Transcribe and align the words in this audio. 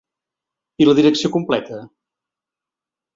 I 0.83 0.87
la 0.87 0.95
direcció 0.99 1.31
completa? 1.35 1.77